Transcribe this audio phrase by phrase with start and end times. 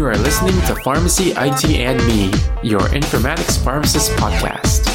[0.00, 4.86] You are listening to Pharmacy IT and Me, your informatics pharmacist podcast.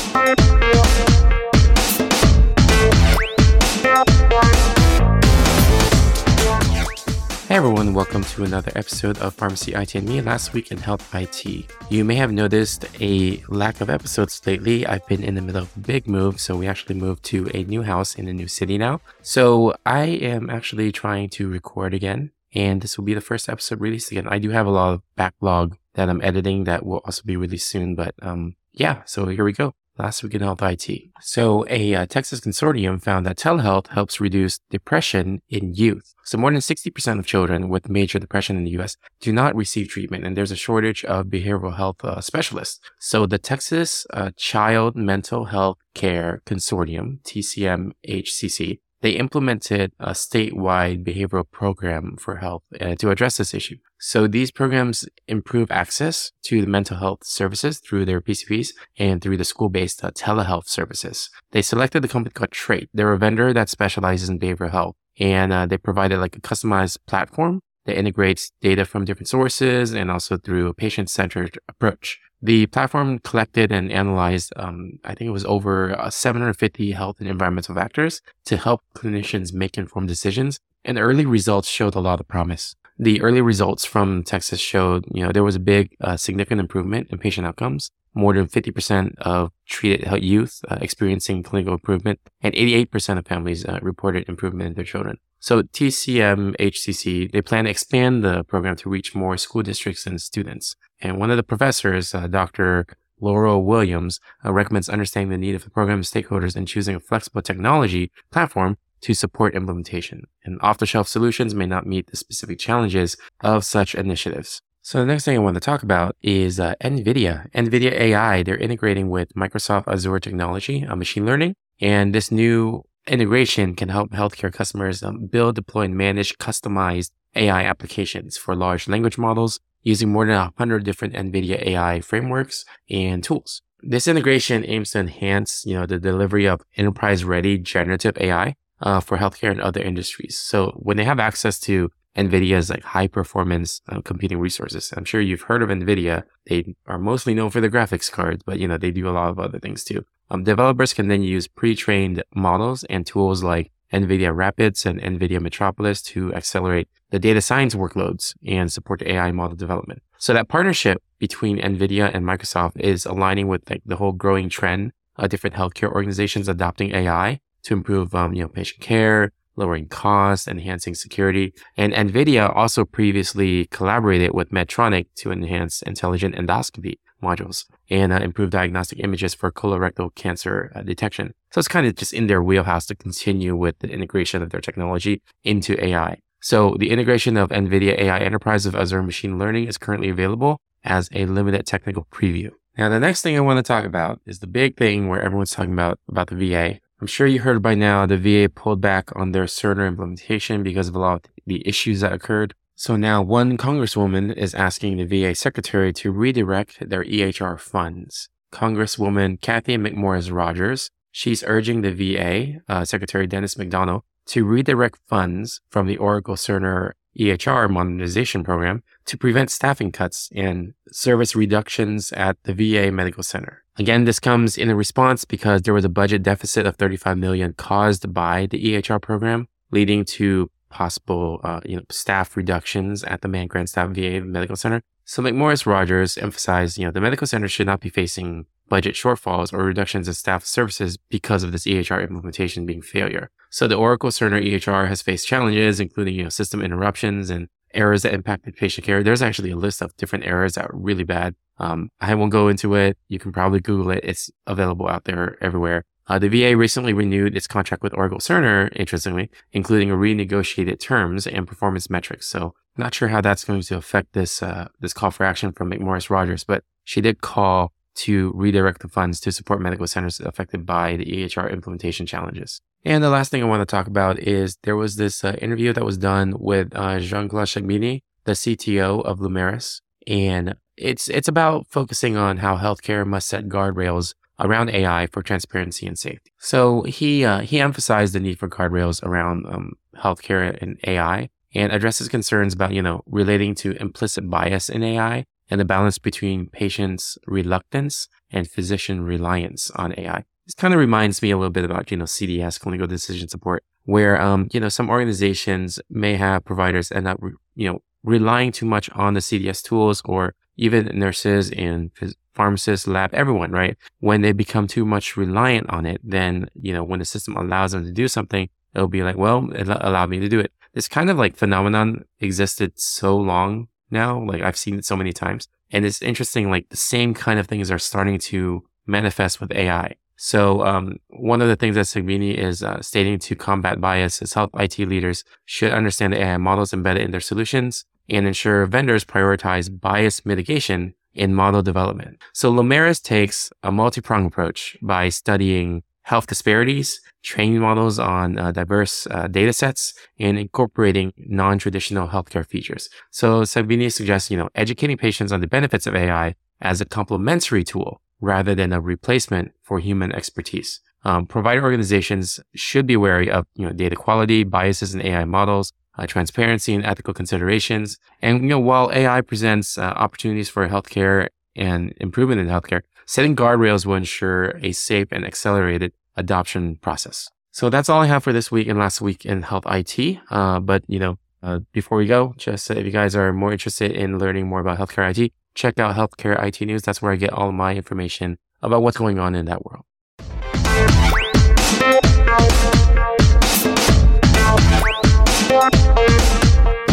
[7.48, 11.14] Hey everyone, welcome to another episode of Pharmacy IT and Me Last Week in Health
[11.14, 11.70] IT.
[11.92, 14.88] You may have noticed a lack of episodes lately.
[14.88, 17.64] I've been in the middle of a big move, so we actually moved to a
[17.66, 19.02] new house in a new city now.
[19.22, 23.82] So I am actually trying to record again, and this will be the first episode
[23.82, 24.28] released again.
[24.28, 27.70] I do have a lot of backlog that I'm editing that will also be released
[27.70, 30.90] soon, but um, yeah, so here we go last week in health IT.
[31.22, 36.14] So a uh, Texas consortium found that telehealth helps reduce depression in youth.
[36.24, 39.88] So more than 60% of children with major depression in the US do not receive
[39.88, 42.80] treatment and there's a shortage of behavioral health uh, specialists.
[43.00, 51.46] So the Texas uh, Child Mental Health Care Consortium, TCMHCC, they implemented a statewide behavioral
[51.52, 53.78] program for health uh, to address this issue.
[54.00, 59.38] So these programs improve access to the mental health services through their PCPs and through
[59.38, 61.30] the school-based uh, telehealth services.
[61.52, 62.88] They selected the company called Trayt.
[62.96, 66.98] They're a vendor that specializes in behavioral health and uh, they provided like a customized
[67.06, 72.20] platform that integrates data from different sources and also through a patient-centered approach.
[72.42, 77.28] The platform collected and analyzed, um, I think it was over uh, 750 health and
[77.28, 80.60] environmental factors to help clinicians make informed decisions.
[80.84, 82.76] And the early results showed a lot of promise.
[83.00, 87.08] The early results from Texas showed, you know, there was a big, uh, significant improvement
[87.10, 87.90] in patient outcomes.
[88.14, 93.80] More than 50% of treated youth uh, experiencing clinical improvement, and 88% of families uh,
[93.82, 95.18] reported improvement in their children.
[95.46, 100.20] So TCM HCC, they plan to expand the program to reach more school districts and
[100.20, 100.76] students.
[101.00, 102.88] And one of the professors, uh, Dr.
[103.22, 107.44] Laurel Williams, uh, recommends understanding the need of the program stakeholders and choosing a flexible
[107.44, 110.24] technology platform to support implementation.
[110.44, 114.64] And off-the-shelf solutions may not meet the specific challenges of such initiatives.
[114.82, 117.52] So the next thing I want to talk about is uh, NVIDIA.
[117.52, 121.54] NVIDIA AI, they're integrating with Microsoft Azure technology, uh, machine learning.
[121.80, 127.64] And this new integration can help healthcare customers um, build, deploy, and manage customized AI
[127.64, 133.62] applications for large language models using more than 100 different NVIDIA AI frameworks and tools.
[133.82, 139.18] This integration aims to enhance, you know, the delivery of enterprise-ready generative AI uh, for
[139.18, 140.40] healthcare and other industries.
[140.40, 145.22] So when they have access to NVIDIA's like high performance uh, computing resources, I'm sure
[145.22, 146.24] you've heard of NVIDIA.
[146.48, 149.30] They are mostly known for the graphics cards, but you know, they do a lot
[149.30, 150.04] of other things too.
[150.30, 156.02] Um, developers can then use pre-trained models and tools like NVIDIA Rapids and NVIDIA Metropolis
[156.02, 160.02] to accelerate the data science workloads and support AI model development.
[160.18, 164.92] So that partnership between NVIDIA and Microsoft is aligning with like the whole growing trend
[165.18, 170.48] of different healthcare organizations adopting AI to improve, um, you know, patient care, lowering costs,
[170.48, 171.54] enhancing security.
[171.78, 178.50] And NVIDIA also previously collaborated with Medtronic to enhance intelligent endoscopy modules and uh, improve
[178.50, 181.34] diagnostic images for colorectal cancer uh, detection.
[181.52, 184.62] So it's kind of just in their wheelhouse to continue with the integration of their
[184.62, 186.20] technology into AI.
[186.42, 191.10] So the integration of NVIDIA AI Enterprise of Azure Machine Learning is currently available as
[191.12, 192.52] a limited technical preview.
[192.78, 195.52] Now, the next thing I want to talk about is the big thing where everyone's
[195.52, 196.80] talking about, about the VA.
[197.02, 200.88] I'm sure you heard by now the VA pulled back on their Cerner implementation because
[200.88, 202.54] of a lot of the issues that occurred.
[202.76, 208.30] So now one congresswoman is asking the VA secretary to redirect their EHR funds.
[208.52, 215.62] Congresswoman Kathy McMorris Rodgers, she's urging the VA, uh, Secretary Dennis McDonough, to redirect funds
[215.70, 222.38] from the Oracle Cerner EHR modernization program to prevent staffing cuts and service reductions at
[222.44, 223.64] the VA Medical Center.
[223.78, 227.54] Again, this comes in a response because there was a budget deficit of 35 million
[227.54, 233.30] caused by the EHR program, leading to possible uh, you know, staff reductions at the
[233.30, 234.82] Mann-Grandstaff VA Medical Center.
[235.06, 239.54] So McMorris Rodgers emphasized, you know, the medical center should not be facing budget shortfalls
[239.54, 243.30] or reductions in staff services because of this EHR implementation being failure.
[243.50, 248.02] So the Oracle Cerner EHR has faced challenges, including, you know, system interruptions and errors
[248.02, 249.02] that impacted patient care.
[249.02, 251.36] There's actually a list of different errors that are really bad.
[251.58, 252.98] Um, I won't go into it.
[253.08, 254.02] You can probably Google it.
[254.04, 255.86] It's available out there everywhere.
[256.08, 261.48] Uh, the VA recently renewed its contract with Oracle Cerner, interestingly, including renegotiated terms and
[261.48, 262.28] performance metrics.
[262.28, 265.72] So not sure how that's going to affect this, uh, this call for action from
[265.72, 270.66] McMorris Rodgers, but she did call to redirect the funds to support medical centers affected
[270.66, 272.62] by the EHR implementation challenges.
[272.84, 275.74] And the last thing I want to talk about is there was this uh, interview
[275.74, 279.82] that was done with uh, Jean-Claude Saghbini, the CTO of Lumeris.
[280.06, 285.88] And it's, it's about focusing on how healthcare must set guardrails around AI for transparency
[285.88, 286.32] and safety.
[286.40, 291.72] So he uh, he emphasized the need for guardrails around um, healthcare and AI, and
[291.72, 296.50] addresses concerns about, you know, relating to implicit bias in AI and the balance between
[296.50, 300.26] patients' reluctance and physician reliance on AI.
[300.46, 303.64] This kind of reminds me a little bit about, you know, CDS, clinical decision support,
[303.86, 307.20] where, um, you know, some organizations may have providers end up,
[307.56, 311.92] you know, relying too much on the CDS tools or even nurses and
[312.36, 313.78] pharmacists, lab, everyone, right?
[314.00, 317.72] When they become too much reliant on it, then, you know, when the system allows
[317.72, 320.52] them to do something, it'll be like, well, it allowed me to do it.
[320.74, 324.22] This kind of like phenomenon existed so long now.
[324.24, 325.48] Like I've seen it so many times.
[325.72, 329.96] And it's interesting, like the same kind of things are starting to manifest with AI.
[330.18, 334.34] So um, one of the things that Saghbini is uh, stating to combat bias is
[334.34, 339.04] health IT leaders should understand the AI models embedded in their solutions and ensure vendors
[339.04, 342.22] prioritize bias mitigation in model development.
[342.34, 349.08] So Lumeris takes a multi-pronged approach by studying health disparities, training models on uh, diverse
[349.10, 352.90] uh, data sets, and incorporating non-traditional healthcare features.
[353.10, 357.64] So Saghbini suggests, you know, educating patients on the benefits of AI as a complementary
[357.64, 360.80] tool rather than a replacement for human expertise.
[361.04, 365.72] Um, provider organizations should be wary of, you know, data quality, biases in AI models,
[365.98, 367.98] uh, transparency and ethical considerations.
[368.22, 373.36] And, you know, while AI presents uh, opportunities for healthcare and improvement in healthcare, setting
[373.36, 377.30] guardrails will ensure a safe and accelerated adoption process.
[377.52, 380.20] So that's all I have for this week and last week in health IT.
[380.30, 383.92] Uh, but, you know, uh, before we go, just if you guys are more interested
[383.92, 386.82] in learning more about healthcare IT, check out Healthcare IT News.
[386.82, 389.86] That's where I get all my information about what's going on in that world.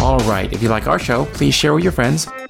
[0.01, 0.51] All right.
[0.51, 2.27] If you like our show, please share with your friends